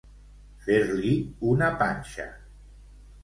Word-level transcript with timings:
Fer-li 0.67 1.11
una 1.51 1.69
panxa. 1.83 2.25